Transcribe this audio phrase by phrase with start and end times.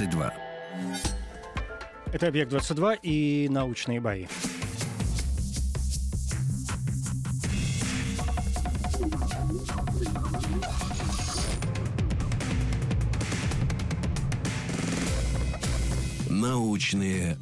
[0.00, 0.32] 22.
[2.14, 4.26] Это «Объект-22» и научные бои.
[16.30, 17.36] Научные.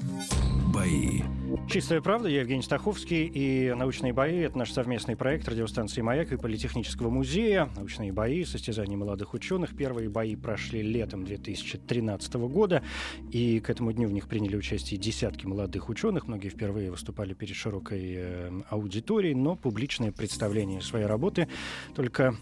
[1.68, 6.38] Чистая правда, я Евгений Стаховский, и «Научные бои»— это наш совместный проект радиостанции «Маяк» и
[6.38, 7.68] Политехнического музея.
[7.76, 9.76] «Научные бои», состязания молодых ученых.
[9.76, 12.82] Первые бои прошли летом 2013 года,
[13.30, 16.26] и к этому дню в них приняли участие десятки молодых ученых.
[16.26, 21.48] Многие впервые выступали перед широкой э, аудиторией, но публичное представление своей работы
[21.95, 22.34] только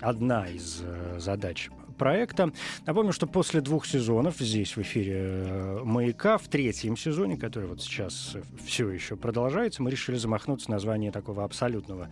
[0.00, 1.70] одна из э, задач
[2.00, 2.50] проекта.
[2.86, 7.82] Напомню, что после двух сезонов здесь в эфире э, «Маяка» в третьем сезоне, который вот
[7.82, 12.08] сейчас все еще продолжается, мы решили замахнуться название такого абсолютного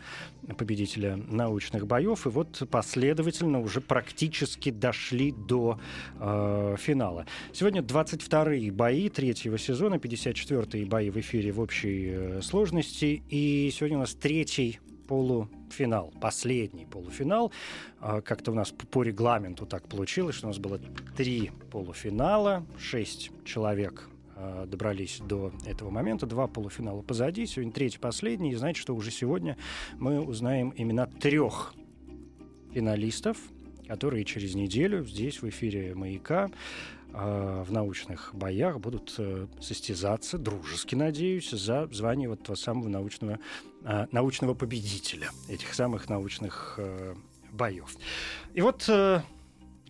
[0.58, 2.26] победителя научных боев.
[2.26, 5.80] И вот последовательно уже практически дошли до
[6.20, 7.24] э, финала.
[7.54, 13.22] Сегодня 22-е бои третьего сезона, 54-е бои в эфире в общей э, сложности.
[13.30, 17.50] И сегодня у нас третий полуфинал, последний полуфинал.
[17.98, 20.78] А, Как-то у нас по регламенту так получилось, что у нас было
[21.16, 28.52] три полуфинала, шесть человек а, добрались до этого момента, два полуфинала позади, сегодня третий, последний,
[28.52, 29.56] и знаете, что уже сегодня
[29.96, 31.74] мы узнаем имена трех
[32.72, 33.38] финалистов,
[33.88, 36.50] которые через неделю здесь в эфире «Маяка»
[37.12, 43.38] в научных боях будут э, состязаться, дружески, надеюсь, за звание вот того самого научного,
[43.84, 47.14] а, научного победителя этих самых научных э,
[47.52, 47.96] боев.
[48.54, 49.22] И вот э,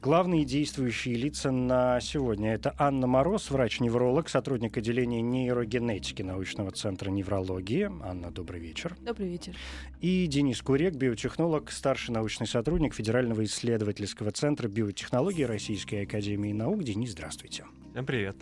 [0.00, 2.54] главные действующие лица на сегодня.
[2.54, 7.90] Это Анна Мороз, врач-невролог, сотрудник отделения нейрогенетики научного центра неврологии.
[8.02, 8.96] Анна, добрый вечер.
[9.00, 9.54] Добрый вечер.
[10.00, 16.82] И Денис Курек, биотехнолог, старший научный сотрудник Федерального исследовательского центра биотехнологии Российской Академии Наук.
[16.84, 17.64] Денис, здравствуйте.
[17.92, 18.36] Всем привет.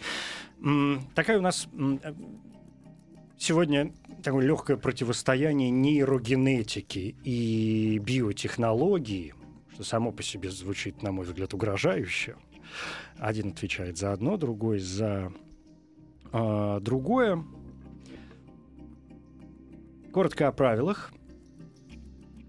[1.15, 1.69] Такая у нас
[3.39, 3.93] сегодня
[4.23, 9.35] такое легкое противостояние нейрогенетики и биотехнологии,
[9.77, 12.37] что само по себе звучит, на мой взгляд, угрожающе.
[13.19, 15.31] Один отвечает за одно, другой за
[16.33, 17.45] а, другое.
[20.15, 21.13] Коротко о правилах.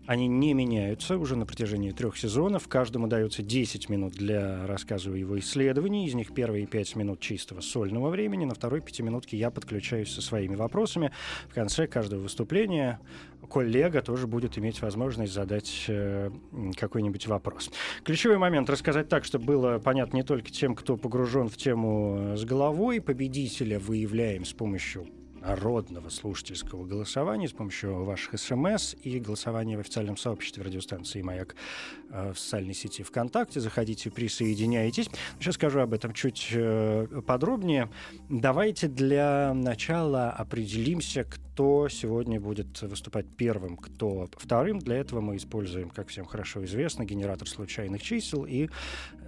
[0.08, 2.70] Они не меняются уже на протяжении трех сезонов.
[2.70, 6.08] Каждому дается 10 минут для рассказа его исследований.
[6.08, 8.46] Из них первые 5 минут чистого сольного времени.
[8.46, 11.12] На второй пятиминутке я подключаюсь со своими вопросами.
[11.50, 13.02] В конце каждого выступления
[13.50, 16.32] коллега тоже будет иметь возможность задать э,
[16.78, 17.70] какой-нибудь вопрос.
[18.06, 22.38] Ключевой момент рассказать так, чтобы было понятно не только тем, кто погружен в тему э,
[22.38, 23.02] с головой.
[23.02, 25.06] Победителя выявляем с помощью
[25.48, 31.56] народного слушательского голосования с помощью ваших смс и голосования в официальном сообществе радиостанции «Маяк»
[32.10, 33.62] э, в социальной сети ВКонтакте.
[33.62, 35.10] Заходите, присоединяйтесь.
[35.40, 37.90] Сейчас скажу об этом чуть э, подробнее.
[38.30, 44.80] Давайте для начала определимся, кто сегодня будет выступать первым, кто вторым.
[44.80, 48.70] Для этого мы используем, как всем хорошо известно, генератор случайных чисел и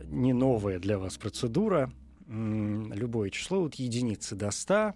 [0.04, 1.92] не новая для вас процедура.
[2.28, 4.94] Любое число от единицы до 100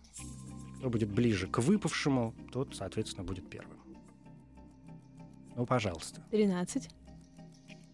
[0.84, 3.80] кто будет ближе к выпавшему, тот, соответственно, будет первым.
[5.56, 6.22] Ну, пожалуйста.
[6.30, 6.90] 13.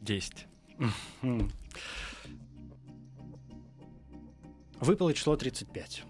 [0.01, 0.47] 10.
[1.21, 1.51] М.
[4.79, 6.03] Выпало число 35.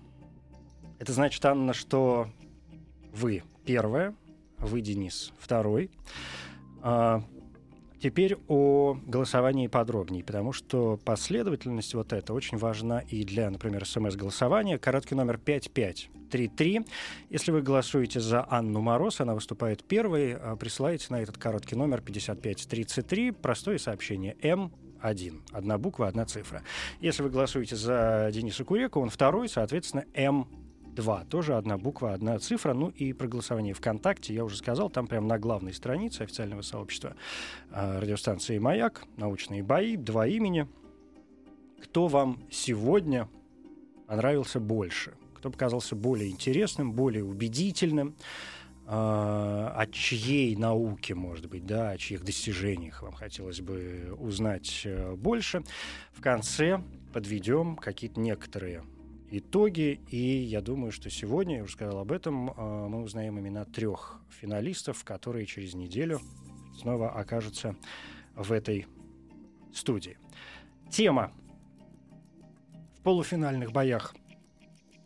[0.99, 2.29] Это значит, Анна, что
[3.11, 4.15] вы первая,
[4.57, 5.91] вы, Денис, второй.
[8.01, 14.77] Теперь о голосовании подробнее, потому что последовательность вот эта очень важна и для, например, смс-голосования.
[14.77, 16.85] Короткий номер 5533.
[17.29, 21.99] Если вы голосуете за Анну Мороз, она выступает первой, а, присылаете на этот короткий номер
[22.01, 25.41] 5533 простое сообщение М 1.
[25.51, 26.63] Одна буква, одна цифра.
[27.01, 30.05] Если вы голосуете за Дениса Курека, он второй, соответственно,
[30.95, 31.27] М2.
[31.27, 32.73] Тоже одна буква, одна цифра.
[32.73, 34.89] Ну и про голосование ВКонтакте я уже сказал.
[34.89, 37.15] Там прямо на главной странице официального сообщества
[37.71, 40.67] э, радиостанции «Маяк» научные бои, два имени.
[41.83, 43.29] Кто вам сегодня
[44.07, 45.13] понравился больше?
[45.35, 48.15] Кто показался более интересным, более убедительным?
[48.85, 55.13] Э, о чьей науке, может быть, да, о чьих достижениях вам хотелось бы узнать э,
[55.15, 55.63] больше.
[56.11, 56.81] В конце
[57.13, 58.83] подведем какие-то некоторые
[59.31, 59.99] итоги.
[60.09, 64.21] И я думаю, что сегодня, я уже сказал об этом, э, мы узнаем имена трех
[64.29, 66.19] финалистов, которые через неделю
[66.79, 67.75] снова окажутся
[68.35, 68.87] в этой
[69.73, 70.17] студии.
[70.89, 71.31] Тема
[72.97, 74.15] в полуфинальных боях.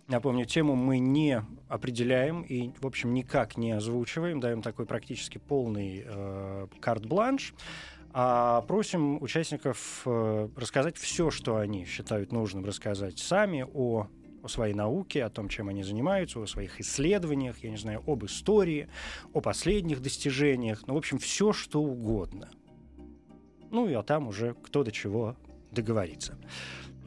[0.07, 6.03] Напомню, тему мы не определяем и, в общем, никак не озвучиваем, даем такой практически полный
[6.05, 7.53] э, карт-бланш,
[8.13, 14.07] а просим участников э, рассказать все, что они считают нужным рассказать сами о
[14.43, 18.25] о своей науке, о том, чем они занимаются, о своих исследованиях, я не знаю, об
[18.25, 18.89] истории,
[19.31, 22.49] о последних достижениях, ну, в общем, все, что угодно.
[23.71, 25.37] Ну, и а там уже кто до чего
[25.71, 26.37] договорится.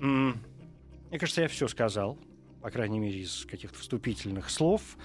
[0.01, 2.19] Мне кажется, я все сказал,
[2.63, 4.97] по крайней мере, из каких-то вступительных слов.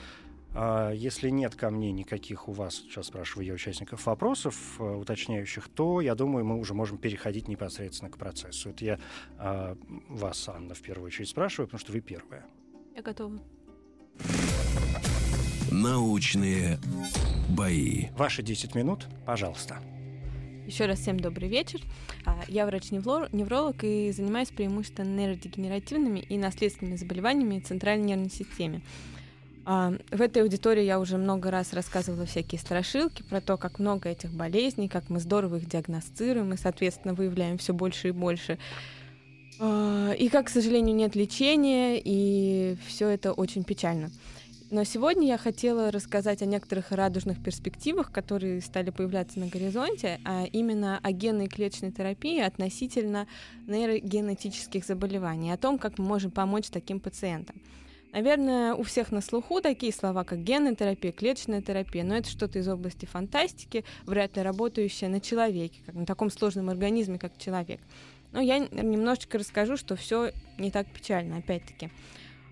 [0.54, 5.70] А если нет ко мне никаких у вас, сейчас спрашиваю я участников, вопросов э, уточняющих,
[5.70, 8.70] то, я думаю, мы уже можем переходить непосредственно к процессу.
[8.70, 9.00] Это я
[9.40, 9.76] э,
[10.10, 12.46] вас, Анна, в первую очередь спрашиваю, потому что вы первая.
[12.96, 13.40] Я готова.
[15.72, 16.80] Научные
[17.50, 18.08] бои.
[18.18, 19.80] Ваши 10 минут, пожалуйста.
[20.68, 21.82] Еще раз всем добрый вечер.
[22.26, 28.82] А, я врач-невролог и занимаюсь преимущественно нейродегенеративными и наследственными заболеваниями центральной нервной системы.
[29.66, 34.10] А, в этой аудитории я уже много раз рассказывала всякие страшилки про то, как много
[34.10, 38.58] этих болезней, как мы здорово их диагностируем и, соответственно, выявляем все больше и больше.
[39.60, 44.10] А, и как, к сожалению, нет лечения, и все это очень печально.
[44.72, 50.46] Но сегодня я хотела рассказать о некоторых радужных перспективах, которые стали появляться на горизонте, а
[50.46, 53.28] именно о генной клеточной терапии относительно
[53.68, 57.58] нейрогенетических заболеваний, о том, как мы можем помочь таким пациентам.
[58.12, 62.60] Наверное, у всех на слуху такие слова, как генная терапия, клеточная терапия, но это что-то
[62.60, 67.80] из области фантастики, вряд ли работающее на человеке, как на таком сложном организме, как человек.
[68.34, 71.90] Но я немножечко расскажу, что все не так печально, опять-таки.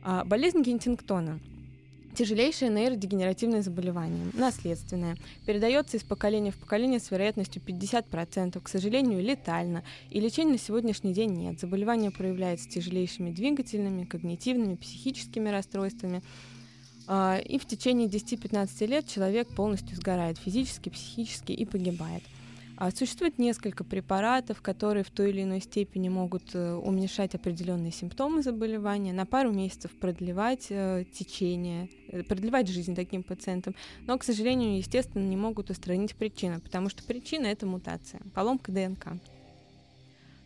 [0.03, 1.39] А, болезнь Гентингтона–
[2.19, 9.85] Тяжелейшее нейродегенеративное заболевание, наследственное, передается из поколения в поколение с вероятностью 50%, к сожалению, летально,
[10.09, 11.61] и лечения на сегодняшний день нет.
[11.61, 16.21] Заболевание проявляется тяжелейшими двигательными, когнитивными, психическими расстройствами,
[17.07, 22.23] а, и в течение 10-15 лет человек полностью сгорает физически, психически и погибает.
[22.79, 28.41] А существует несколько препаратов, которые в той или иной степени могут э, уменьшать определенные симптомы
[28.41, 33.75] заболевания, на пару месяцев продлевать э, течение, э, продлевать жизнь таким пациентам,
[34.07, 39.07] но, к сожалению, естественно, не могут устранить причину, потому что причина— это мутация, поломка ДНК.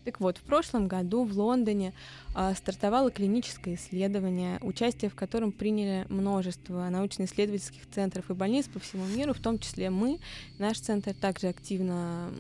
[0.06, 1.94] Так вот, в прошлом году в Лондоне
[2.36, 9.06] э, стартовало клиническое исследование, участие в котором приняли множество научно-исследовательских центров и больниц по всему
[9.06, 10.20] миру, в том числе мы.
[10.60, 12.32] Наш центр также активно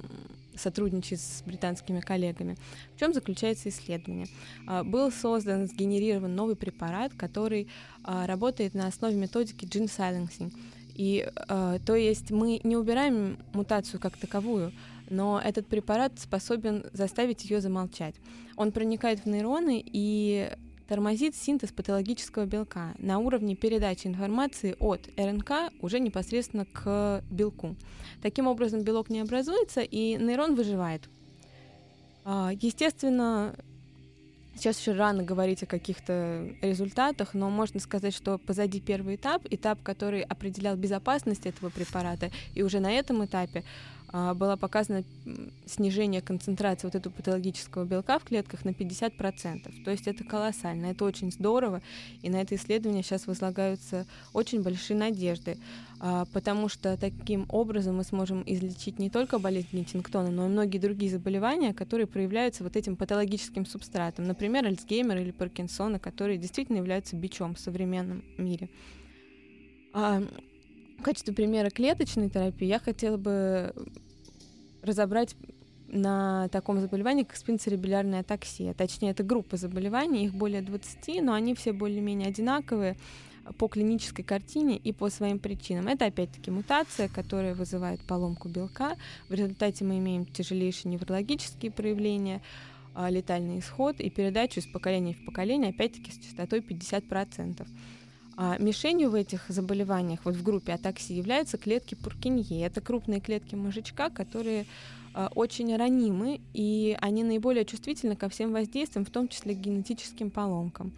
[0.55, 2.57] сотрудничает с британскими коллегами.
[2.95, 4.27] В чем заключается исследование?
[4.67, 7.69] Э, был создан, сгенерирован новый препарат, который
[8.05, 10.53] э, работает на основе методики gene silencing.
[10.95, 14.73] И, э, то есть мы не убираем мутацию как таковую,
[15.13, 18.15] но этот препарат способен заставить ее замолчать.
[18.57, 20.51] Он проникает в нейроны и
[20.87, 27.75] тормозит синтез патологического белка на уровне передачи информации от РНК уже непосредственно к белку.
[28.21, 31.03] Таким образом, белок не образуется, и нейрон выживает.
[32.25, 33.55] А, естественно,
[34.55, 39.81] Сейчас еще рано говорить о каких-то результатах, но можно сказать, что позади первый этап, этап,
[39.81, 43.63] который определял безопасность этого препарата, и уже на этом этапе
[44.13, 45.03] было показано
[45.65, 49.83] снижение концентрации вот этого патологического белка в клетках на 50%.
[49.83, 51.81] То есть это колоссально, это очень здорово,
[52.21, 55.57] и на это исследование сейчас возлагаются очень большие надежды,
[55.99, 60.77] а, потому что таким образом мы сможем излечить не только болезнь Геттингтона, но и многие
[60.77, 67.15] другие заболевания, которые проявляются вот этим патологическим субстратом, например, Альцгеймера или Паркинсона, которые действительно являются
[67.15, 68.69] бичом в современном мире.
[71.03, 73.73] В качестве примера клеточной терапии я хотела бы
[74.81, 75.35] разобрать
[75.89, 78.73] на таком заболевании, как спинцеребелярная атаксия.
[78.73, 82.95] Точнее, это группа заболеваний, их более 20, но они все более-менее одинаковые
[83.57, 85.89] по клинической картине и по своим причинам.
[85.89, 88.95] Это опять-таки мутация, которая вызывает поломку белка.
[89.27, 92.41] В результате мы имеем тяжелейшие неврологические проявления,
[92.95, 97.67] а, летальный исход и передачу из поколения в поколение, опять-таки с частотой 50%.
[98.35, 102.65] А мишенью в этих заболеваниях, вот в группе атаксии, являются клетки Пуркинье.
[102.65, 104.65] Это крупные клетки мозжечка, которые
[105.13, 110.31] э, очень ранимы, и они наиболее чувствительны ко всем воздействиям, в том числе к генетическим
[110.31, 110.91] поломкам.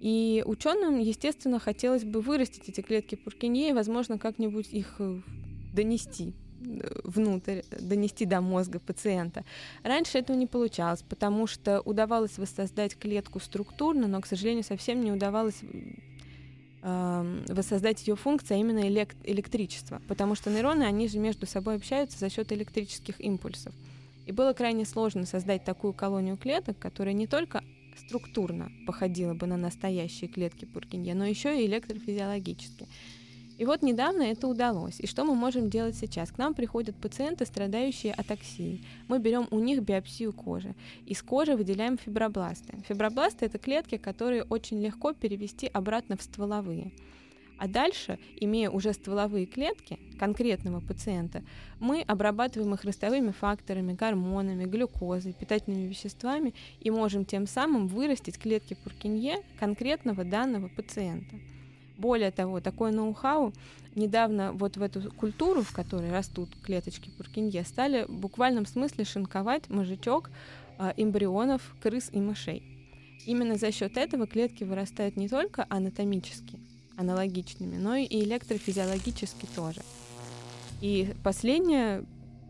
[0.00, 5.20] И ученым, естественно, хотелось бы вырастить эти клетки Пуркинье и, возможно, как-нибудь их э,
[5.72, 6.34] донести
[7.04, 9.44] внутрь, донести до мозга пациента.
[9.82, 15.10] Раньше этого не получалось, потому что удавалось воссоздать клетку структурно, но, к сожалению, совсем не
[15.10, 15.62] удавалось
[16.82, 21.76] э, воссоздать ее функцию, а именно элект электричество, потому что нейроны, они же между собой
[21.76, 23.74] общаются за счет электрических импульсов.
[24.26, 27.62] И было крайне сложно создать такую колонию клеток, которая не только
[27.96, 32.86] структурно походила бы на настоящие клетки Пуркинье, но еще и электрофизиологически.
[33.60, 35.00] И вот недавно это удалось.
[35.00, 36.32] И что мы можем делать сейчас?
[36.32, 38.82] К нам приходят пациенты, страдающие атаксией.
[39.06, 40.74] Мы берем у них биопсию кожи.
[41.04, 42.78] Из кожи выделяем фибробласты.
[42.88, 46.90] Фибробласты— это клетки, которые очень легко перевести обратно в стволовые.
[47.58, 51.42] А дальше, имея уже стволовые клетки конкретного пациента,
[51.80, 58.74] мы обрабатываем их ростовыми факторами, гормонами, глюкозой, питательными веществами и можем тем самым вырастить клетки
[58.82, 61.36] Пуркинье конкретного данного пациента.
[62.00, 63.52] Более того, такое ноу-хау
[63.94, 69.68] недавно вот в эту культуру, в которой растут клеточки Пуркинье, стали в буквальном смысле шинковать
[69.68, 70.30] мозжечок
[70.78, 72.62] э, эмбрионов крыс и мышей.
[73.26, 76.58] Именно за счет этого клетки вырастают не только анатомически,
[76.96, 79.82] аналогичными, но и электрофизиологически тоже.
[80.80, 82.06] И последнее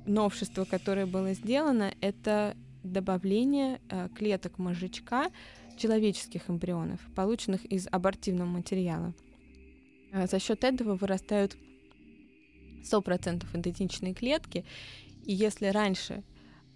[0.07, 2.55] новшество, которое было сделано, это
[2.85, 5.25] добавление э, клеток мозжечка
[5.77, 9.13] человеческих эмбрионов, полученных из абортивного материала.
[10.13, 11.57] Э, за счет этого вырастают
[12.83, 14.65] 100% идентичные клетки.
[15.25, 16.23] И если раньше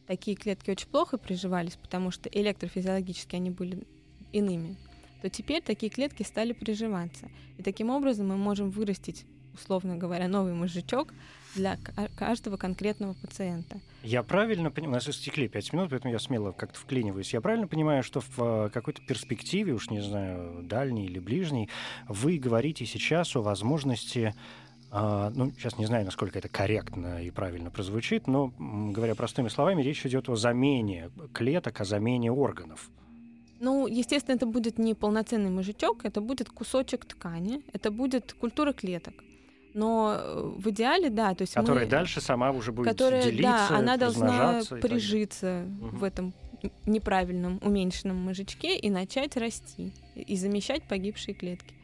[0.06, 3.86] такие клетки очень плохо приживались, потому что электрофизиологически они были
[4.32, 4.76] иными,
[5.22, 7.30] то теперь такие клетки стали приживаться.
[7.56, 9.24] И таким образом мы можем вырастить,
[9.54, 11.14] условно говоря, новый мозжечок
[11.54, 11.78] для
[12.16, 13.80] каждого конкретного пациента.
[14.02, 17.32] Я правильно понимаю, у нас истекли 5 минут, поэтому я смело как-то вклиниваюсь.
[17.32, 21.70] Я правильно понимаю, что в э, какой-то перспективе, уж не знаю, дальней или ближней,
[22.08, 24.34] вы говорите сейчас о возможности
[24.90, 29.82] Uh, ну, сейчас не знаю, насколько это корректно и правильно прозвучит, но, говоря простыми словами,
[29.82, 32.88] речь идет о замене клеток, о замене органов.
[33.58, 39.14] Ну, естественно, это будет не полноценный мозжечок, это будет кусочек ткани, это будет культура клеток.
[39.74, 43.66] Но э, в идеале, да, то есть которая мы, дальше сама уже будет которая, делиться,
[43.70, 45.96] да, она должна прижиться угу.
[45.96, 46.32] в этом
[46.86, 51.74] неправильном уменьшенном мозжечке и начать расти и замещать погибшие клетки.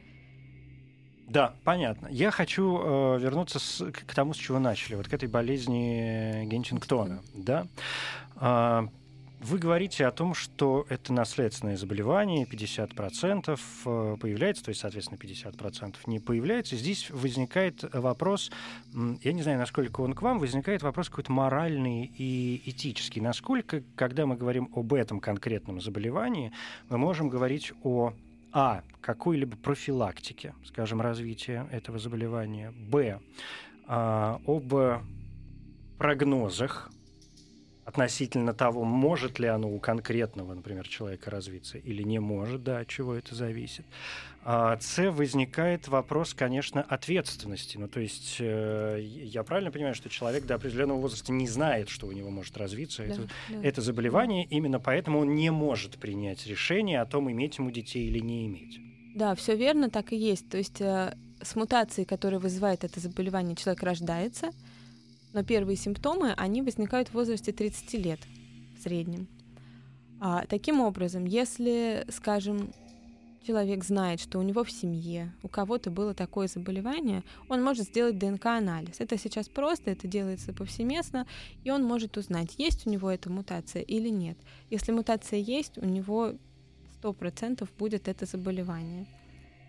[1.27, 2.07] Да, понятно.
[2.11, 7.21] Я хочу э, вернуться с, к тому, с чего начали, вот к этой болезни Генчингтона,
[7.33, 7.67] да.
[8.35, 8.87] Э,
[9.43, 15.95] вы говорите о том, что это наследственное заболевание, 50% э, появляется, то есть, соответственно, 50%
[16.05, 16.75] не появляется.
[16.75, 18.51] Здесь возникает вопрос,
[18.93, 23.19] я не знаю, насколько он к вам, возникает вопрос какой-то моральный и этический.
[23.19, 26.51] Насколько, когда мы говорим об этом конкретном заболевании,
[26.89, 28.13] мы можем говорить о
[28.53, 28.83] а.
[29.01, 33.19] какой-либо профилактике, скажем, развития этого заболевания, б.
[33.87, 34.73] А, об
[35.97, 36.91] прогнозах
[37.85, 42.87] относительно того, может ли оно у конкретного, например, человека развиться или не может, да, от
[42.87, 43.85] чего это зависит.
[44.43, 47.77] А, С возникает вопрос, конечно, ответственности.
[47.77, 52.07] Ну, то есть э, я правильно понимаю, что человек до определенного возраста не знает, что
[52.07, 53.63] у него может развиться да, это, да.
[53.63, 58.19] это заболевание, именно поэтому он не может принять решение о том, иметь ему детей или
[58.19, 58.79] не иметь.
[59.15, 60.49] Да, все верно, так и есть.
[60.49, 64.51] То есть э, с мутацией, которая вызывает это заболевание, человек рождается,
[65.33, 68.19] но первые симптомы, они возникают в возрасте 30 лет
[68.77, 69.27] в среднем.
[70.19, 72.71] А, таким образом, если, скажем,
[73.45, 78.19] человек знает, что у него в семье, у кого-то было такое заболевание, он может сделать
[78.19, 78.99] ДНК-анализ.
[78.99, 81.25] Это сейчас просто, это делается повсеместно,
[81.63, 84.37] и он может узнать, есть у него эта мутация или нет.
[84.69, 86.33] Если мутация есть, у него
[87.01, 89.07] 100% будет это заболевание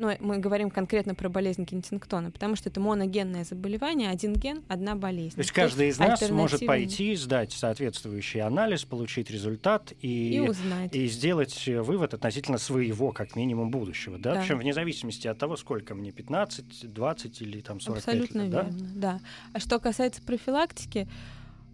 [0.02, 4.96] ну, мы говорим конкретно про болезнь Кентингтона, потому что это моногенное заболевание, один ген, одна
[4.96, 5.36] болезнь.
[5.36, 10.94] То есть каждый из нас может пойти, сдать соответствующий анализ, получить результат и, и, узнать.
[10.96, 14.18] и сделать вывод относительно своего, как минимум, будущего.
[14.18, 14.34] Да?
[14.34, 14.40] Да.
[14.40, 18.52] Причем вне зависимости от того, сколько мне, 15, 20 или там 45 Абсолютно лет.
[18.52, 19.12] верно, да?
[19.12, 19.20] да.
[19.52, 21.08] А что касается профилактики,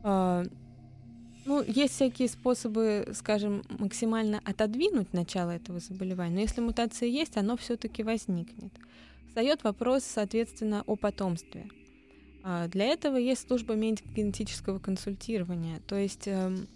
[0.04, 0.44] э,
[1.48, 7.56] ну, есть всякие способы, скажем, максимально отодвинуть начало этого заболевания, но если мутация есть, оно
[7.56, 8.70] все-таки возникнет.
[9.28, 11.70] Встает вопрос, соответственно, о потомстве.
[12.42, 16.68] А, для этого есть служба медико-генетического консультирования, то есть эм,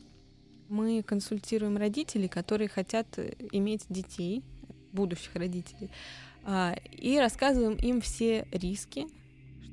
[0.71, 4.43] мы консультируем родителей, которые хотят э, иметь детей,
[4.93, 5.91] будущих родителей,
[6.45, 9.07] а, и рассказываем им все риски,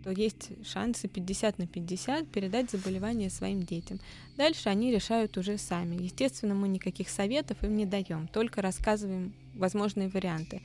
[0.01, 3.99] что есть шансы 50 на 50 передать заболевание своим детям.
[4.37, 6.01] Дальше они решают уже сами.
[6.01, 10.61] Естественно, мы никаких советов им не даем, только рассказываем возможные варианты.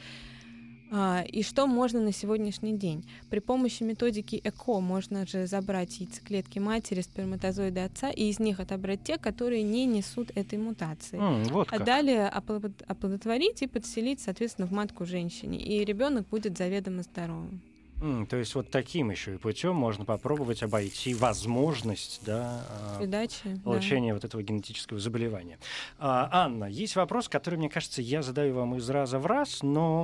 [0.96, 3.04] А, и что можно на сегодняшний день?
[3.28, 9.02] При помощи методики ЭКО можно же забрать яйцеклетки матери, сперматозоиды отца и из них отобрать
[9.02, 11.18] те, которые не несут этой мутации.
[11.18, 11.86] М, вот А как.
[11.86, 15.58] далее оплод- оплодотворить и подселить, соответственно, в матку женщине.
[15.58, 17.60] И ребенок будет заведомо здоровым.
[18.04, 23.40] М, то есть вот таким еще и путем можно попробовать обойти возможность да, а, Передачи.
[23.44, 23.60] да.
[23.62, 25.58] получения вот этого генетического заболевания.
[25.98, 30.02] А, Анна, есть вопрос, который, мне кажется, я задаю вам из раза в раз, но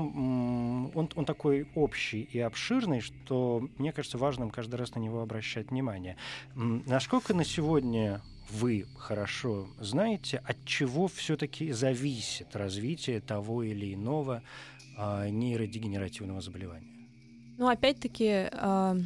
[0.95, 5.71] он, он такой общий и обширный, что мне кажется важным каждый раз на него обращать
[5.71, 6.17] внимание.
[6.55, 14.43] Насколько на сегодня вы хорошо знаете, от чего все-таки зависит развитие того или иного
[14.97, 17.00] а, нейродегенеративного заболевания?
[17.61, 18.97] Ну, опять-таки, а,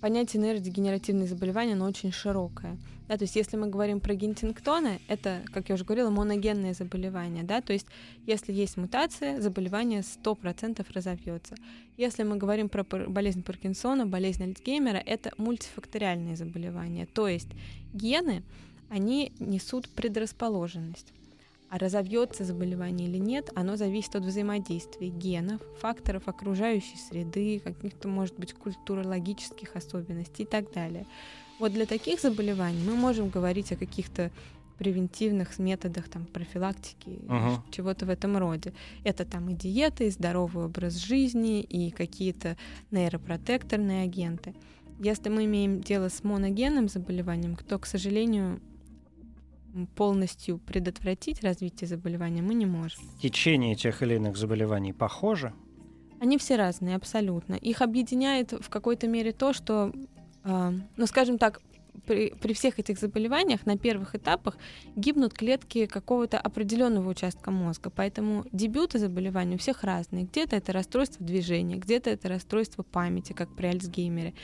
[0.00, 2.76] понятие нейродегенеративные заболевания, оно очень широкое.
[3.06, 7.44] Да, то есть, если мы говорим про Гентингтона, это, как я уже говорила, моногенное заболевание.
[7.44, 7.60] Да?
[7.60, 7.86] То есть,
[8.26, 11.54] если есть мутация, заболевание 100% разовьется.
[11.96, 17.06] Если мы говорим про болезнь Паркинсона, болезнь Альцгеймера, это мультифакториальные заболевания.
[17.06, 17.50] То есть,
[17.94, 18.42] гены,
[18.90, 21.12] они несут предрасположенность.
[21.72, 28.38] А разовьется заболевание или нет, оно зависит от взаимодействия генов, факторов окружающей среды, каких-то, может
[28.38, 31.06] быть, культурологических особенностей и так далее.
[31.58, 34.30] Вот для таких заболеваний мы можем говорить о каких-то
[34.76, 37.62] превентивных методах там, профилактики, Мгм.
[37.70, 38.74] чего-то в этом роде.
[39.02, 42.58] Это там и диета, и здоровый образ жизни, и какие-то
[42.90, 44.54] нейропротекторные агенты.
[44.98, 48.60] Если мы имеем дело с моногенным заболеванием, то, к сожалению,
[49.94, 53.00] полностью предотвратить развитие заболевания мы не можем.
[53.20, 55.52] Течение тех или иных заболеваний похоже?
[56.20, 57.54] Они все разные, абсолютно.
[57.54, 59.92] Их объединяет в какой-то мере то, что,
[60.44, 61.60] а, ну, скажем так,
[62.06, 64.56] при, при всех этих заболеваниях на первых этапах
[64.96, 67.90] гибнут клетки какого-то определенного участка мозга.
[67.90, 70.24] Поэтому дебюты заболевания у всех разные.
[70.24, 74.34] Где-то это расстройство движения, где-то это расстройство памяти, как при Альцгеймере.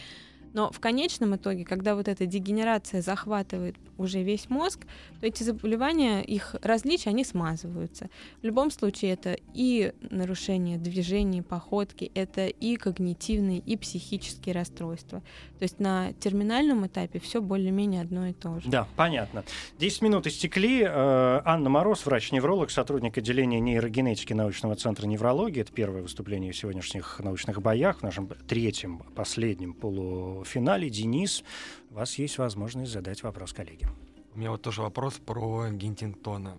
[0.52, 4.86] Но в конечном итоге, когда вот эта дегенерация захватывает уже весь мозг,
[5.20, 8.08] то эти заболевания, их различия, они смазываются.
[8.42, 15.20] В любом случае это и нарушение движения, походки, это и когнитивные, и психические расстройства.
[15.58, 18.70] То есть на терминальном этапе все более-менее одно и то же.
[18.70, 19.44] Да, понятно.
[19.78, 20.82] 10 минут истекли.
[20.82, 25.62] Э, Анна Мороз, врач-невролог, сотрудник отделения нейрогенетики научного центра неврологии.
[25.62, 29.74] Это первое выступление в сегодняшних научных боях, в нашем третьем, последнем
[30.38, 30.88] полуфинале.
[30.88, 31.42] Денис,
[31.90, 33.88] у вас есть возможность задать вопрос коллеге.
[34.34, 36.56] У меня вот тоже вопрос про Гентингтона.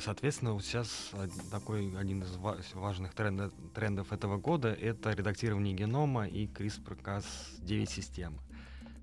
[0.00, 1.12] Соответственно, сейчас
[1.50, 8.38] такой один из ва- важных тренда- трендов этого года— это редактирование генома и CRISPR-Cas9 системы.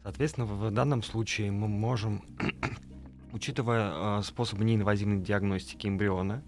[0.04, 2.21] Соответственно, в в данном случае мы можем,
[3.32, 6.43] учитывая э, способы неинвазивной диагностики эмбриона,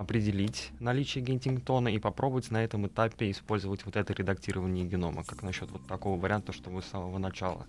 [0.00, 5.24] определить наличие Гентингтона и попробовать на этом этапе использовать вот это редактирование генома.
[5.24, 7.66] Как насчет вот такого варианта, чтобы с самого начала?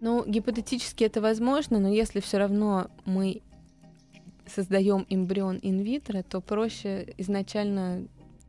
[0.00, 3.42] Ну, гипотетически это возможно, но если все равно мы
[4.46, 8.08] создаем эмбрион инвитро, то проще изначально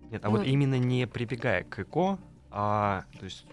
[0.10, 2.18] Нет, а вот Ну, именно не прибегая к ЭКО,
[2.52, 3.46] а то есть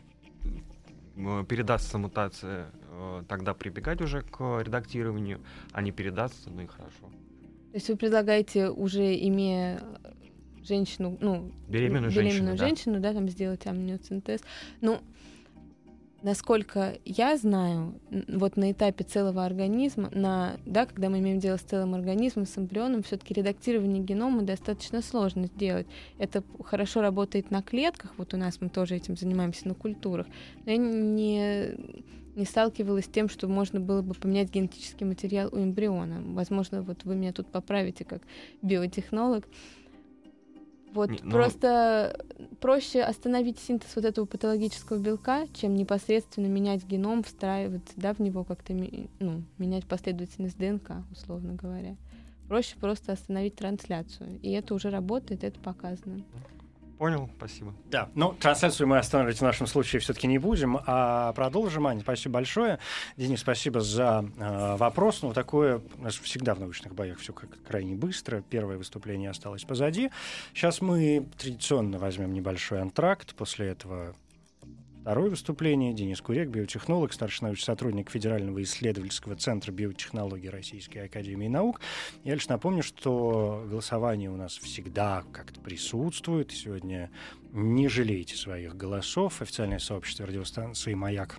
[1.17, 5.41] м, передастся мутация, э, тогда прибегать уже к редактированию,
[5.73, 7.11] а не передастся, ну и хорошо.
[7.75, 9.83] То есть вы предлагаете, уже имея
[10.63, 12.57] женщину, ну, Беременную женщину, да.
[12.57, 14.43] женщину, да, там сделать амниоцентез.
[14.81, 15.01] Ну,
[16.23, 21.63] насколько я знаю, вот на этапе целого организма, на, да, когда мы имеем дело с
[21.63, 25.89] целым организмом, с эмбрионом, все-таки редактирование генома достаточно сложно сделать.
[26.19, 30.29] Это хорошо работает на клетках, вот у нас мы тоже этим занимаемся на культурах,
[30.65, 31.75] но я не,
[32.37, 36.23] не сталкивалась с тем, что можно было бы поменять генетический материал у эмбриона.
[36.35, 38.23] Возможно, вот вы меня тут поправите как
[38.63, 39.45] биотехнолог.
[40.93, 42.25] Вот Не, ну- просто
[42.61, 48.45] проще остановить синтез вот этого патологического белка, чем непосредственно менять геном, встраивать да, в него
[48.45, 48.73] как-то
[49.19, 51.97] ну, менять последовательность ДНК, условно говоря.
[52.47, 54.39] Проще просто остановить трансляцию.
[54.43, 56.23] И это уже работает, это показано.
[56.99, 57.75] Понял, спасибо.
[57.87, 61.87] Да, но трансляцию мы останавливать в нашем случае все-таки не будем, а продолжим.
[61.87, 62.79] Аня, спасибо большое.
[63.17, 65.23] Денис, спасибо за э, вопрос.
[65.23, 68.43] Ну, такое у нас всегда в научных боях все как крайне быстро.
[68.49, 70.11] Первое выступление осталось позади.
[70.53, 73.35] Сейчас мы традиционно возьмем небольшой антракт.
[73.35, 74.15] После этого
[75.05, 75.93] второе выступление.
[75.93, 81.83] Денис Курек, биотехнолог, старший научный сотрудник Федерального исследовательского центра биотехнологии Российской Академии Наук.
[82.25, 86.53] Я лишь напомню, что голосование у нас всегда как-то присутствует.
[86.53, 87.11] Сегодня
[87.53, 89.43] не жалейте своих голосов.
[89.43, 91.39] Официальное сообщество радиостанции «Маяк»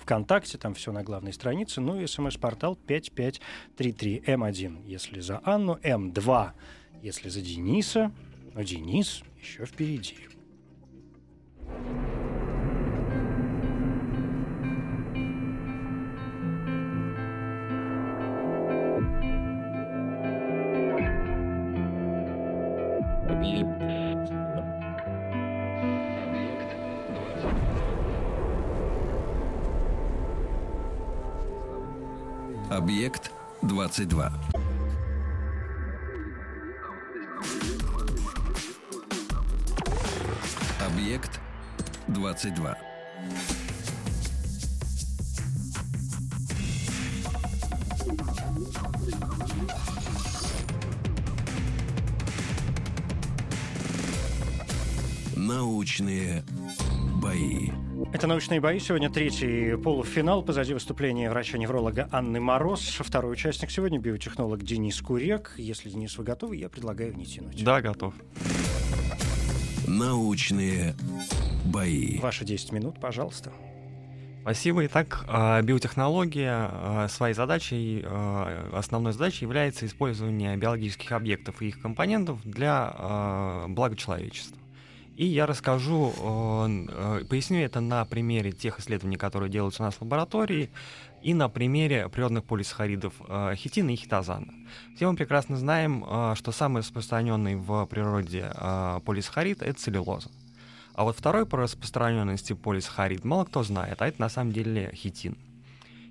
[0.00, 1.80] ВКонтакте, там все на главной странице.
[1.80, 6.50] Ну и смс-портал 5533 М1, если за Анну, М2,
[7.00, 8.10] если за Дениса.
[8.54, 10.16] Но Денис еще впереди.
[32.76, 33.30] Объект
[33.62, 34.30] 22.
[40.86, 41.40] Объект
[42.08, 42.76] 22.
[55.34, 56.44] Научные
[57.22, 57.85] бои.
[58.12, 58.78] Это «Научные бои».
[58.78, 60.42] Сегодня третий полуфинал.
[60.42, 62.98] Позади выступления врача-невролога Анны Мороз.
[63.00, 65.54] Второй участник сегодня– биотехнолог Денис Курек.
[65.56, 67.64] Если, Денис, вы готовы, я предлагаю не тянуть.
[67.64, 68.14] Да, готов.
[69.86, 70.94] Научные
[71.64, 72.18] бои.
[72.18, 73.50] Ваши 10 минут, пожалуйста.
[74.42, 74.86] Спасибо.
[74.86, 81.80] Итак, а, биотехнология а, своей задачей, а, основной задачей является использование биологических объектов и их
[81.80, 84.56] компонентов для блага человечества.
[85.16, 86.12] И я расскажу,
[87.28, 90.68] поясню это на примере тех исследований, которые делаются у нас в лаборатории,
[91.22, 93.14] и на примере природных полисахаридов
[93.54, 94.52] хитина и хитозана.
[94.94, 96.04] Все мы прекрасно знаем,
[96.36, 98.52] что самый распространенный в природе
[99.04, 100.30] полисахарид— это целлюлоза.
[100.94, 105.36] А вот второй по распространенности полисахарид мало кто знает, а это на самом деле хитин.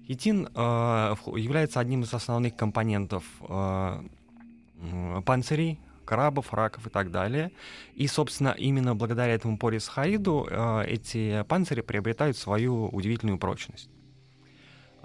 [0.08, 4.04] Хитин э, является одним из основных компонентов э,
[5.26, 7.52] панцирей, крабов, раков и так далее.
[7.96, 13.90] И, собственно, именно благодаря этому полисахариду э, эти панцири приобретают свою удивительную прочность.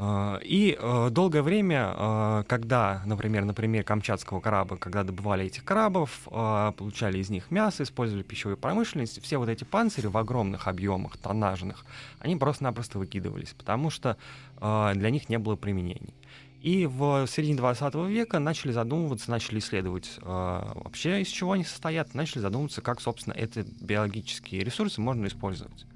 [0.02, 5.62] А, и э, долгое время, э, когда, например, на примере камчатского краба, когда добывали этих
[5.62, 10.68] крабов, э, получали из них мясо, использовали пищевую промышленность, все вот эти панцири в огромных
[10.68, 11.84] объемах, тоннажных,
[12.18, 14.16] они просто-напросто выкидывались, потому что
[14.58, 16.14] для них не было применений.
[16.62, 22.40] И в середине 20 века начали задумываться, начали исследовать вообще, из чего они состоят, начали
[22.40, 25.87] задумываться, как, собственно, эти биологические ресурсы можно использовать.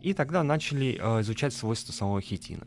[0.00, 2.66] И тогда начали изучать свойства самого хитина.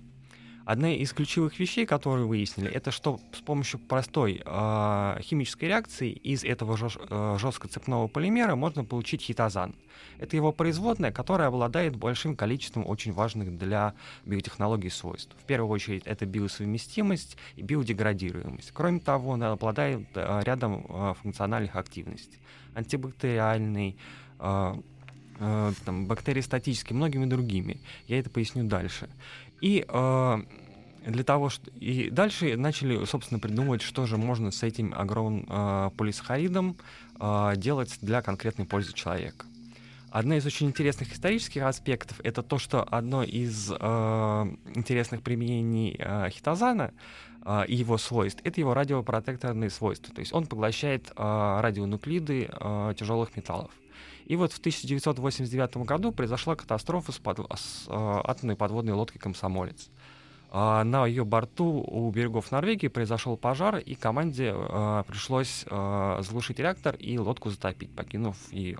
[0.66, 6.44] Одна из ключевых вещей, которые выяснили, это что с помощью простой э, химической реакции из
[6.44, 9.76] этого жест, э, жесткоцепного полимера можно получить хитозан.
[10.18, 13.94] Это его производная, которая обладает большим количеством очень важных для
[14.26, 15.36] биотехнологий свойств.
[15.40, 18.72] В первую очередь это биосовместимость и биодеградируемость.
[18.74, 22.40] Кроме того, он обладает э, рядом э, функциональных активностей.
[22.74, 23.98] Антибактериальный,
[24.40, 24.76] э,
[25.40, 27.82] э, там, бактериостатический, многими другими.
[28.08, 29.10] Я это поясню дальше.
[29.62, 30.38] И э,
[31.06, 31.70] для того, что...
[31.80, 36.78] И дальше начали, собственно, придумывать, что же можно с этим огромным э, полисахаридом
[37.20, 39.46] э, делать для конкретной пользы человека.
[40.16, 43.76] Одна из очень интересных исторических аспектов это то, что одно из э,
[44.74, 46.94] интересных применений э, хитозана
[47.44, 50.14] э, и его свойств это его радиопротекторные свойства.
[50.14, 53.72] То есть он поглощает э, радионуклиды э, тяжелых металлов.
[54.26, 59.90] И вот в 1989 году произошла катастрофа с, под, с э, атомной подводной лодкой «Комсомолец».
[60.50, 66.60] А на ее борту у берегов Норвегии произошел пожар, и команде э, пришлось э, заглушить
[66.60, 68.80] реактор и лодку затопить, покинув ее.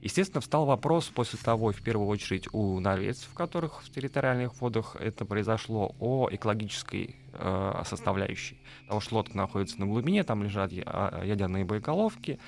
[0.00, 4.96] Естественно, встал вопрос после того, в первую очередь, у норвежцев, в которых в территориальных водах
[4.96, 8.58] это произошло, о экологической э, составляющей.
[8.82, 12.38] Потому что лодка находится на глубине, там лежат ядерные боеголовки,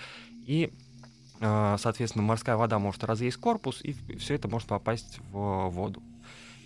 [0.47, 0.86] и а,
[1.41, 6.03] соответственно, морская вода может разъесть корпус, и все это может попасть в воду.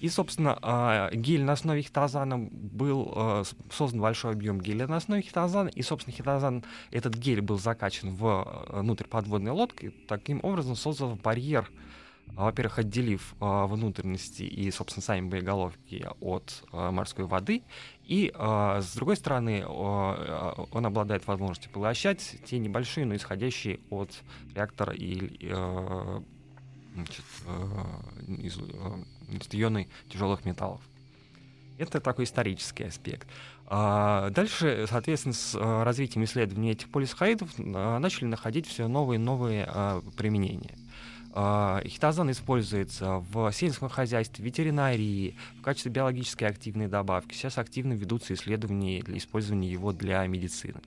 [0.01, 5.21] И, собственно, а, гель на основе хитозана был а, создан большой объем геля на основе
[5.21, 11.71] хитозана, и, собственно, хитозан, этот гель был закачан внутрь подводной лодки, таким образом создал барьер
[12.33, 17.65] во-первых, отделив внутренности и, собственно, сами боеголовки от морской воды,
[18.11, 24.11] и, э, с другой стороны, э, он обладает возможностью поглощать те небольшие, но исходящие от
[24.53, 26.21] реактора и э,
[26.97, 28.63] значит, э, из, э,
[29.53, 30.81] ионы тяжелых металлов.
[31.79, 33.29] Это такой исторический аспект.
[33.71, 39.67] Дальше, соответственно, с развитием исследований этих полисахаридов начали находить все новые и новые
[40.17, 40.77] применения.
[41.33, 47.35] А, хитозан используется в сельском хозяйстве, ветеринарии, в качестве биологической активной добавки.
[47.35, 50.81] Сейчас активно ведутся исследования для использования его для медицины.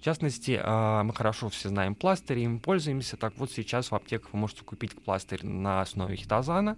[0.00, 3.16] В частности, а, мы хорошо все знаем пластыри, им пользуемся.
[3.16, 6.76] Так вот, сейчас в аптеках вы можете купить пластырь на основе хитозана,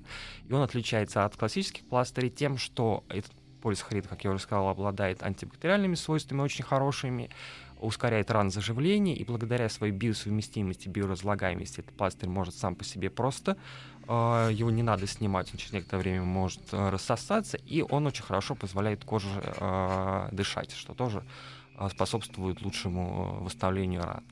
[0.48, 5.22] и он отличается от классических пластырей тем, что этот полисахарид, как я уже сказал, обладает
[5.22, 7.30] антибактериальными свойствами очень хорошими,
[7.80, 13.56] ускоряет ранозаживление, и благодаря своей биосовместимости, биоразлагаемости этот пластырь может сам по себе просто,
[14.06, 18.24] э, его не надо снимать, он через некоторое время может э, рассосаться, и он очень
[18.24, 21.22] хорошо позволяет коже э, дышать, что тоже
[21.78, 24.24] э, способствует лучшему восстановлению ран.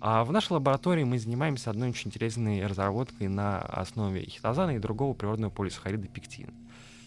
[0.00, 5.14] А в нашей лаборатории мы занимаемся одной очень интересной разработкой на основе хитозана и другого
[5.14, 6.52] природного полисахарида пектина.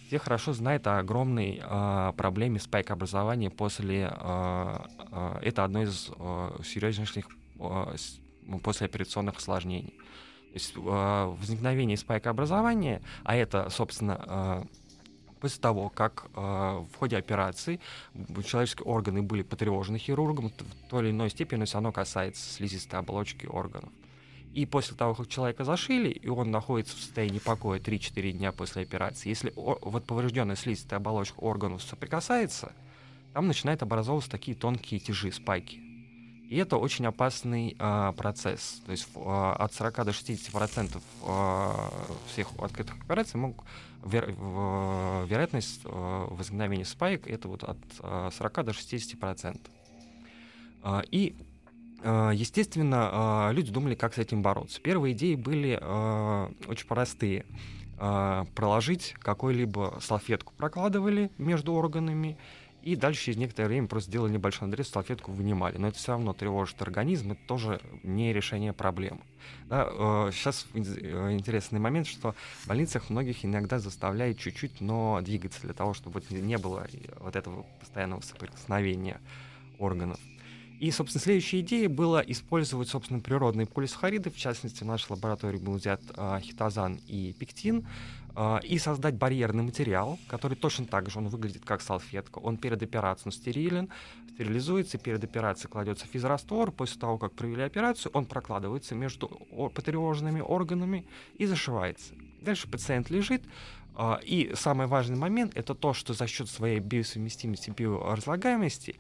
[0.10, 4.12] Все хорошо знают о огромной э, проблеме спайк-образования после...
[4.12, 4.80] Э,
[5.12, 7.28] э, это одно из э, серьезнейших
[7.60, 7.96] э,
[8.64, 9.92] послеоперационных осложнений.
[9.92, 14.64] То есть э, возникновение спайк-образования, а это, собственно, э,
[15.42, 17.80] после того, как э, в ходе операции
[18.44, 23.92] человеческие органы были потревожены хирургом, в той или иной степени равно касается слизистой оболочки органов.
[24.54, 28.82] И после того, как человека зашили, и он находится в состоянии покоя 3-4 дня после
[28.82, 32.74] операции, если вот поврежденная слизистая оболочка органов соприкасается,
[33.34, 35.80] там начинают образовываться такие тонкие тяжи, спайки.
[36.50, 38.82] И это очень опасный э, процесс.
[38.84, 41.72] То есть э, от 40 до 60 процентов э,
[42.28, 43.64] всех открытых операций могут
[44.04, 49.72] вер, э, вероятность э, возникновения спайк это вот от э, 40 до 60 процентов.
[50.84, 51.36] Э, и
[52.04, 54.80] естественно, э, люди думали, как с этим бороться.
[54.82, 57.46] Первые идеи были э, очень простые.
[57.98, 62.38] Проложить какую-либо салфетку прокладывали между органами,
[62.82, 65.78] и дальше через некоторое время просто сделали небольшой надрез, салфетку вынимали.
[65.78, 69.20] Но это все равно тревожит организм, это тоже не решение проблемы.
[69.66, 69.90] Да,
[70.32, 76.24] сейчас интересный момент, что в больницах многих иногда заставляют чуть-чуть, но двигаться для того, чтобы
[76.30, 76.88] не было
[77.20, 79.20] вот этого постоянного соприкосновения
[79.78, 80.22] органов.
[80.80, 84.32] И, собственно, следующая идея была использовать, собственно, природные полисахариды.
[84.32, 87.86] В частности, в нашей лаборатории был взят э, хитозан и пектин.
[88.34, 92.40] Э, и создать барьерный материал, который точно так же, он выглядит как салфетка.
[92.40, 93.90] Он перед операцией стерилен,
[94.34, 96.72] стерилизуется, перед операцией кладется физраствор.
[96.72, 99.28] После того, как провели операцию, он прокладывается между
[99.76, 101.06] потревоженными органами
[101.38, 102.14] и зашивается.
[102.42, 103.44] Дальше пациент лежит,
[104.24, 108.96] и самый важный момент это то, что за счет своей биосовместимости, биоразлагаемости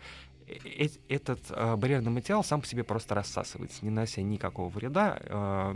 [1.07, 5.75] этот э, барьерный материал сам по себе просто рассасывается, не нанося никакого вреда э,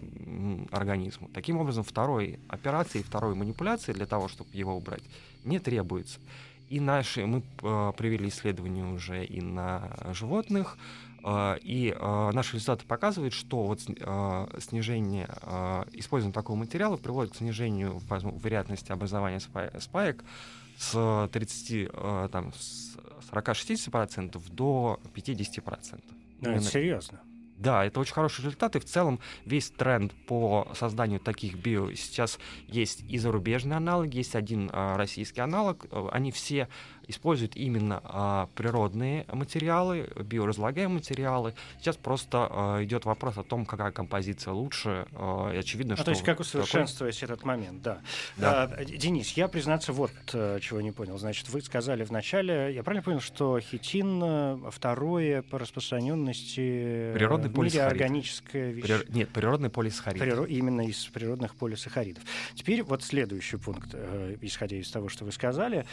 [0.71, 1.29] организму.
[1.33, 5.03] Таким образом, второй операции, второй манипуляции для того, чтобы его убрать,
[5.43, 6.19] не требуется.
[6.69, 10.77] И наши, мы э, провели исследования уже и на животных,
[11.23, 17.33] э, и э, наши результаты показывают, что вот э, снижение э, использования такого материала приводит
[17.33, 18.01] к снижению
[18.43, 20.23] вероятности образования спаек
[20.77, 22.92] с 30, э, там, с
[23.33, 26.03] 40-60% до 50%.
[26.41, 27.21] Ну, это серьезно.
[27.57, 32.39] Да, это очень хороший результат, и в целом весь тренд по созданию таких био сейчас
[32.67, 36.67] есть и зарубежные аналоги, есть один а, российский аналог, э, они все
[37.07, 41.53] используют именно а, природные материалы, биоразлагаемые материалы.
[41.79, 45.05] Сейчас просто а, идет вопрос о том, какая композиция лучше.
[45.13, 46.05] А, и очевидно, а что...
[46.05, 47.33] То есть как усовершенствовать такой...
[47.33, 48.01] этот момент, да.
[48.37, 48.63] да.
[48.63, 51.17] А, Денис, я, признаться, вот а, чего не понял.
[51.17, 57.57] Значит, вы сказали вначале, я правильно понял, что хитин э, второе по распространенности природный в
[57.57, 59.05] мире органическое вещество?
[59.05, 59.15] Прир...
[59.15, 60.21] Нет, природный полисахарид.
[60.21, 60.45] Приро...
[60.45, 62.23] Именно из природных полисахаридов.
[62.55, 65.85] Теперь вот следующий пункт, э, исходя из того, что вы сказали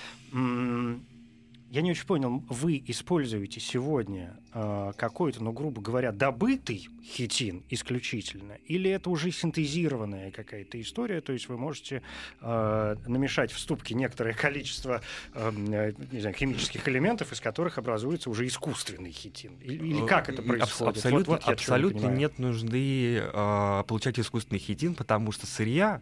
[1.70, 8.54] я не очень понял, вы используете сегодня э, какой-то, ну, грубо говоря, добытый хитин исключительно,
[8.66, 12.02] или это уже синтезированная какая-то история, то есть вы можете
[12.40, 15.00] э, намешать в ступке некоторое количество
[15.32, 19.52] э, не знаю, химических элементов, из которых образуется уже искусственный хитин?
[19.60, 20.96] Или, как это происходит?
[20.96, 26.00] Абсолютно, вот, вот абсолютно нет нужды э, получать искусственный хитин, потому что сырья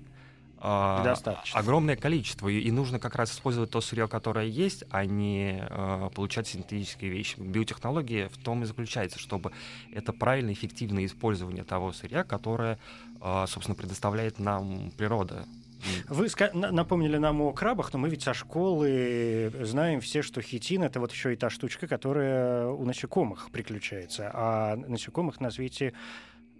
[0.61, 1.15] а,
[1.53, 2.49] огромное количество.
[2.49, 7.11] И, и нужно как раз использовать то сырье, которое есть, а не а, получать синтетические
[7.11, 7.39] вещи.
[7.39, 9.53] Биотехнология в том и заключается, чтобы
[9.93, 12.79] это правильное, эффективное использование того сырья, которое,
[13.21, 15.47] а, собственно, предоставляет нам природа.
[16.09, 20.99] Вы напомнили нам о крабах, но мы ведь со школы знаем все, что хитин— это
[20.99, 24.31] вот еще и та штучка, которая у насекомых приключается.
[24.35, 25.93] А насекомых на свете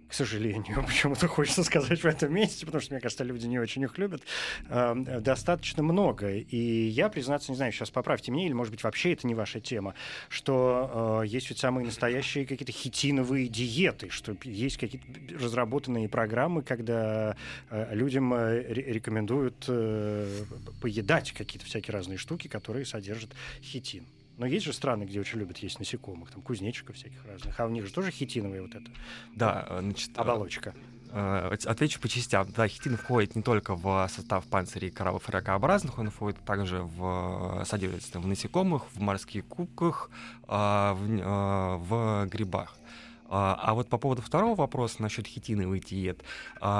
[0.09, 3.83] к сожалению, почему-то хочется сказать в этом месте, потому что, мне кажется, люди не очень
[3.83, 4.23] их любят,
[4.67, 6.31] э, достаточно много.
[6.31, 9.59] И я, признаться, не знаю, сейчас поправьте меня, или, может быть, вообще это не ваша
[9.59, 9.93] тема,
[10.27, 15.05] что э, есть ведь самые настоящие какие-то хитиновые диеты, что есть какие-то
[15.39, 17.35] разработанные программы, когда
[17.69, 19.69] э, людям рекомендуют
[20.81, 23.29] поедать какие-то всякие разные штуки, которые содержат
[23.61, 24.05] хитин.
[24.39, 27.59] Но есть же страны, где очень любят есть насекомых, там кузнечиков всяких разных.
[27.59, 28.89] А у них же тоже хитиновая вот эта
[29.35, 30.73] да, значит, оболочка.
[31.11, 32.49] Э, отвечу по частям.
[32.55, 37.63] Да, хитин входит не только в состав панцирей кораллов и ракообразных, он входит также в,
[37.65, 40.09] содержится в насекомых, в морских кубках,
[40.47, 42.77] в, в грибах.
[43.31, 46.23] А вот по поводу второго вопроса насчет хитиновый диет,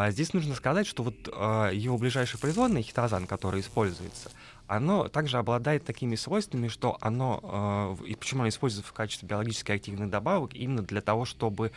[0.08, 4.32] здесь нужно сказать, что вот его ближайший производный хитозан, который используется,
[4.70, 10.10] оно также обладает такими свойствами, что оно, и почему оно используется в качестве биологически активных
[10.10, 11.72] добавок, именно для того, чтобы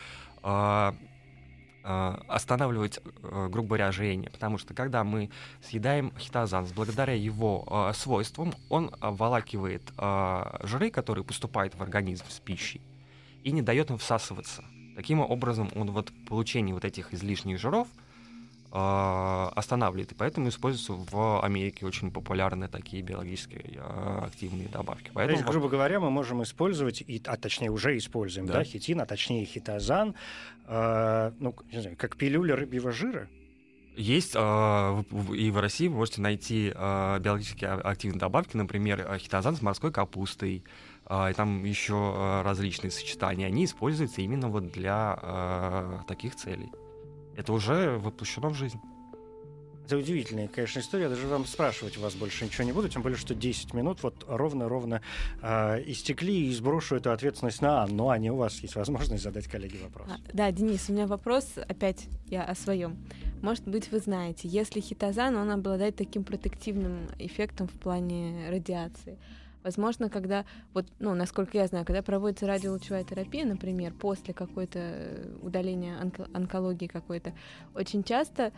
[1.83, 4.29] останавливать, грубо говоря, ожирение.
[4.29, 5.29] Потому что когда мы
[5.61, 9.91] съедаем хитозан, благодаря его свойствам, он обволакивает
[10.61, 12.81] жиры, которые поступают в организм с пищей,
[13.43, 14.63] и не дает им всасываться.
[14.95, 18.02] Таким образом, он вот получение вот этих излишних жиров э,
[18.75, 25.11] останавливает, и поэтому используются в Америке очень популярные такие биологически э, активные добавки.
[25.13, 28.99] Поэтому, есть, грубо говоря, мы можем использовать, и, а точнее уже используем, да, да хитин,
[29.01, 30.15] а точнее хитозан,
[30.65, 33.29] э, ну, не знаю, как пилюля рыбьего жира.
[33.95, 35.03] Есть, э,
[35.35, 40.63] и в России вы можете найти э, биологически активные добавки, например, хитозан с морской капустой,
[41.05, 46.71] а, и там еще а, различные сочетания, они используются именно вот для таких целей.
[47.35, 48.79] Это уже воплощено в жизнь.
[49.85, 51.03] Это удивительная, конечно, история.
[51.03, 54.01] Я даже вам спрашивать у вас больше ничего не буду, тем более, что 10 минут
[54.01, 55.01] вот ровно-ровно
[55.41, 58.07] э, истекли, и сброшу эту ответственность на Анну.
[58.07, 60.07] Аня, у вас есть возможность задать коллеге вопрос.
[60.09, 62.97] А, да, Денис, у меня вопрос, опять я о своем.
[63.41, 69.17] Может быть, вы знаете, если хитозан, он обладает таким протективным эффектом в плане радиации,
[69.63, 75.37] Возможно, когда, вот, ну, насколько я знаю, когда проводится радиолучевая терапия, например, после какой-то э,
[75.41, 77.33] удаления онко- онкологии какой-то,
[77.73, 78.51] очень часто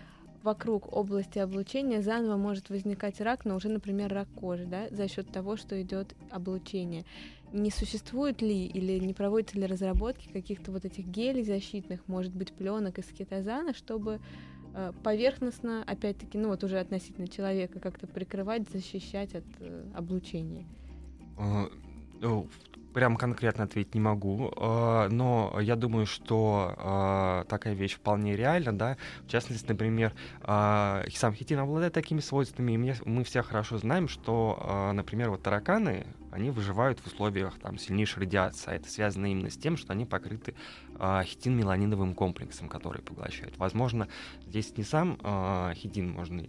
[0.45, 5.31] вокруг области облучения заново может возникать рак, но уже, например, рак кожи, да, за счет
[5.31, 7.03] того, что идет облучение.
[7.51, 12.53] Не существует ли или не проводятся ли разработки каких-то вот этих гелей защитных, может быть,
[12.53, 14.19] пленок из кетозана, чтобы
[14.73, 20.65] э, поверхностно, опять-таки, ну вот уже относительно человека, как-то прикрывать, защищать от э, облучения?
[21.37, 21.67] Э,
[22.21, 22.47] ну,
[22.93, 28.71] прям конкретно ответить не могу, э, но я думаю, что э, такая вещь вполне реальна,
[28.71, 28.97] да.
[29.25, 35.29] В частности, например, сам хитин обладает такими свойствами, и мы все хорошо знаем, что, например,
[35.29, 38.71] вот тараканы, они выживают в условиях там, сильнейшей радиации.
[38.71, 40.53] А это связано именно с тем, что они покрыты
[40.99, 43.57] хитин-меланиновым комплексом, который поглощают.
[43.57, 44.07] Возможно,
[44.45, 45.17] здесь не сам
[45.75, 46.41] хитин можно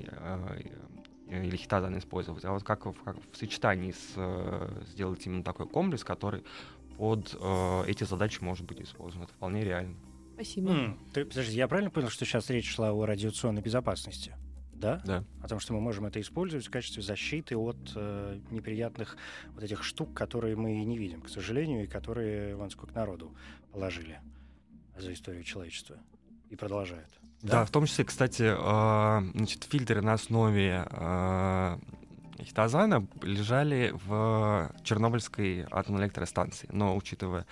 [1.28, 5.66] или хитозан использовать, а вот как, в, как в сочетании с, э, сделать именно такой
[5.66, 6.44] комплекс, который
[6.96, 9.24] под э, эти задачи может быть использован.
[9.24, 9.96] Это вполне реально.
[10.34, 10.70] Спасибо.
[10.70, 14.34] Mm, ты, подожди, я правильно понял, что сейчас речь шла о радиационной безопасности?
[14.74, 15.00] Да?
[15.06, 15.24] Да.
[15.42, 19.16] О том, что мы можем это использовать в качестве защиты от э, неприятных
[19.54, 23.34] вот этих штук, которые мы не видим, к сожалению, и которые вон сколько народу
[23.72, 24.20] положили
[24.98, 25.96] за историю человечества
[26.50, 27.10] и продолжают.
[27.42, 31.78] Да, в том числе, кстати, э, значит, фильтры на основе э,
[32.42, 36.68] хитозана лежали в Чернобыльской атомной электростанции.
[36.72, 37.46] Но учитывая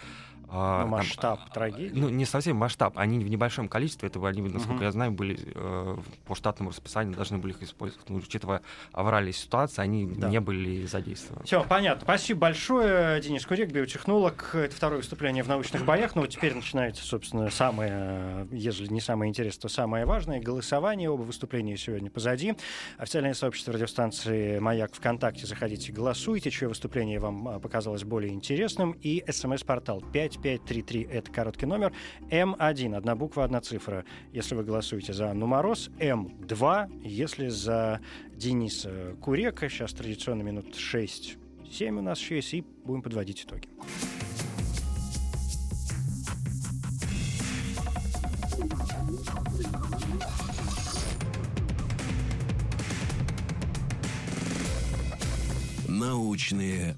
[0.49, 1.99] а, ну, масштаб там, трагедии?
[1.99, 2.97] Ну, не совсем масштаб.
[2.97, 4.87] Они в небольшом количестве, этого они, насколько uh-huh.
[4.87, 8.09] я знаю, были э, по штатному расписанию, должны были их использовать.
[8.09, 10.29] Но, учитывая авральные ситуации, они да.
[10.29, 11.45] не были задействованы.
[11.45, 12.03] Все, понятно.
[12.03, 13.21] Спасибо большое.
[13.21, 14.55] Денис Курек, биотехнолог.
[14.55, 16.15] Это второе выступление в научных боях.
[16.15, 20.41] Но ну, вот теперь начинается, собственно, самое, если не самое интересное, то самое важное.
[20.41, 21.11] Голосование.
[21.11, 22.55] Оба выступления сегодня позади.
[22.99, 25.47] Официальное сообщество радиостанции «Маяк» ВКонтакте.
[25.47, 28.93] Заходите, голосуйте, чье выступление вам а, показалось более интересным.
[29.03, 31.93] И смс-портал 5 5533— это короткий номер.
[32.31, 35.91] М1, одна буква, одна цифра, если вы голосуете за Анну Мороз.
[35.99, 38.01] М2, если за
[38.37, 39.69] Дениса Курека.
[39.69, 41.37] Сейчас традиционно минут 6-7
[41.99, 43.69] у нас еще есть, и будем подводить итоги.
[55.89, 56.97] Научные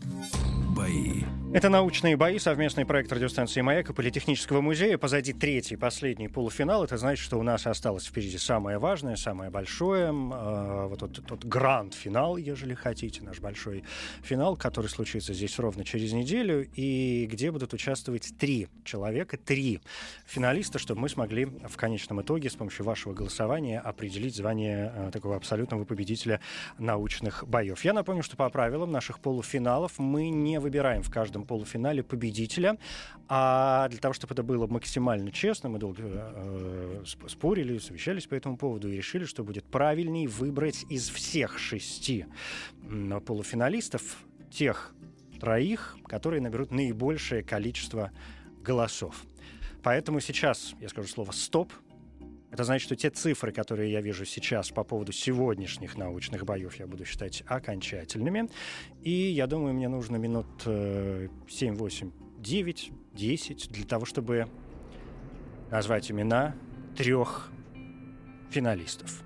[0.75, 1.23] бои.
[1.57, 4.99] Это «Научные бои», совместный проект радиостанции «Маяк» и Политехнического музея.
[4.99, 6.85] Позади третий, последний полуфинал.
[6.85, 10.09] Это значит, что у нас осталось впереди самое важное, самое большое.
[10.09, 13.85] Э, вот тот, тот гранд-финал, ежели хотите, наш большой
[14.23, 19.81] финал, который случится здесь ровно через неделю, и где будут участвовать три человека, три
[20.27, 25.37] финалиста, чтобы мы смогли в конечном итоге с помощью вашего голосования определить звание э, такого
[25.37, 26.43] абсолютного победителя
[26.77, 27.83] научных боев.
[27.83, 32.79] Я напомню, что по правилам наших полуфиналов мы не выбираем в каждом полуфинале победителя.
[33.29, 38.57] А для того, чтобы это было максимально честно, мы долго э, спорили, совещались по этому
[38.57, 42.27] поводу и решили, что будет правильней выбрать из всех шести
[43.27, 44.19] полуфиналистов
[44.51, 44.95] тех
[45.41, 48.11] троих, которые наберут наибольшее количество
[48.63, 49.25] голосов.
[49.83, 51.73] Поэтому сейчас я скажу слово «стоп»,
[52.57, 56.87] Это значит, что те цифры, которые я вижу сейчас по поводу сегодняшних научных боев, я
[56.87, 58.49] буду считать окончательными.
[59.03, 64.47] И я думаю, мне нужно минут 7, 8, 9, 10 для того, чтобы
[65.71, 66.57] назвать имена
[66.97, 67.53] трех
[68.49, 69.26] финалистов.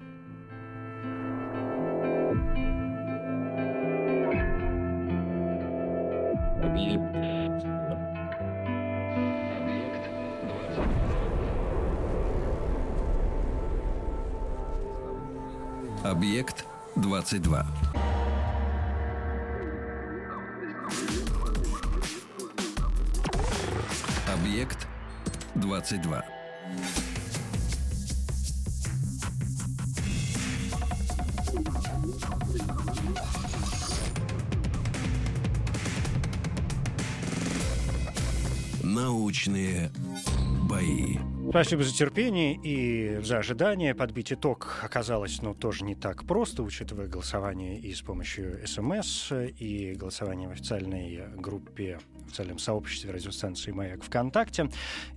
[16.20, 16.66] Объект
[16.96, 17.64] 22.
[24.28, 24.86] Объект
[25.54, 26.22] 22.
[38.82, 39.90] Научные
[40.68, 41.29] бои.
[41.50, 43.92] Спасибо за терпение и за ожидание.
[43.92, 49.96] Подбить итог оказалось, ну, тоже не так просто, учитывая голосование и с помощью СМС, и
[49.98, 51.98] голосование в официальной группе
[52.30, 54.70] целом сообществе радиостанции «Маяк» ВКонтакте.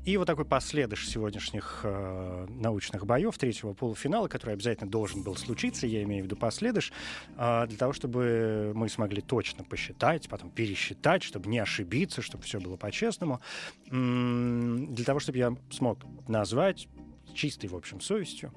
[0.05, 5.87] И вот такой последыш сегодняшних э, научных боев третьего полуфинала, который обязательно должен был случиться,
[5.87, 6.91] я имею в виду последыш,
[7.37, 12.59] э, для того, чтобы мы смогли точно посчитать, потом пересчитать, чтобы не ошибиться, чтобы все
[12.59, 13.41] было по-честному,
[13.89, 16.87] для того, чтобы я смог назвать
[17.33, 18.53] чистой, в общем, совестью,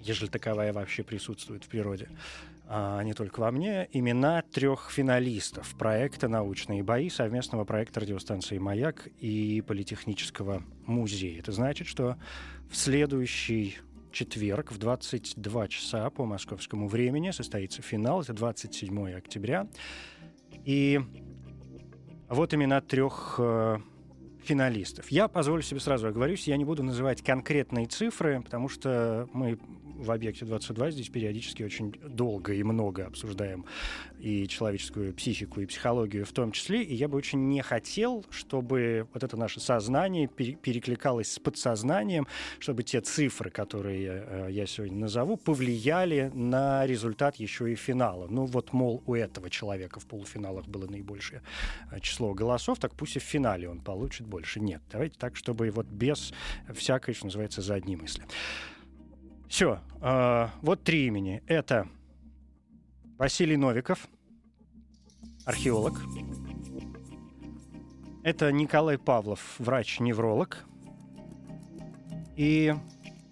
[0.00, 2.08] ежели таковая вообще присутствует в природе,
[2.68, 9.08] а не только во мне, имена трех финалистов проекта «Научные бои» совместного проекта радиостанции «Маяк»
[9.20, 11.38] и Политехнического музея.
[11.38, 12.16] Это значит, что
[12.68, 13.76] в следующий
[14.10, 18.22] четверг в 22 часа по московскому времени состоится финал.
[18.22, 19.68] Это 27 октября.
[20.64, 21.00] И
[22.28, 23.78] вот имена трех э,
[24.42, 25.08] финалистов.
[25.10, 29.58] Я позволю себе сразу оговорюсь, я не буду называть конкретные цифры, потому что мы
[29.98, 33.64] в объекте 22 здесь периодически очень долго и много обсуждаем
[34.18, 36.82] и человеческую психику, и психологию в том числе.
[36.82, 42.26] И я бы очень не хотел, чтобы вот это наше сознание перекликалось с подсознанием,
[42.58, 48.26] чтобы те цифры, которые э, я сегодня назову, повлияли на результат еще и финала.
[48.28, 51.42] Ну вот, мол, у этого человека в полуфиналах было наибольшее
[51.90, 54.60] э, число голосов, так пусть и в финале он получит больше.
[54.60, 56.32] Нет, давайте так, чтобы вот без
[56.74, 58.24] всякой, что называется, задней мысли.
[59.48, 59.80] Все.
[60.00, 61.42] Э, вот три имени.
[61.46, 61.88] Это
[63.18, 64.08] Василий Новиков,
[65.44, 66.00] археолог.
[68.22, 70.64] Это Николай Павлов, врач-невролог.
[72.36, 72.74] И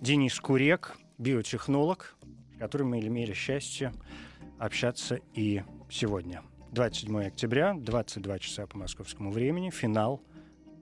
[0.00, 2.16] Денис Курек, биотехнолог,
[2.54, 3.92] с которым мы имели счастье
[4.58, 6.42] общаться и сегодня.
[6.72, 10.22] 27 октября, 22 часа по московскому времени, финал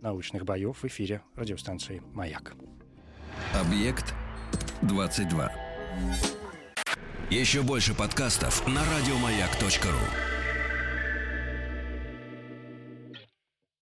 [0.00, 2.54] научных боев в эфире радиостанции «Маяк».
[3.54, 4.14] Объект
[4.82, 5.52] 22.
[7.30, 10.41] Еще больше подкастов на радиомаяк.ру.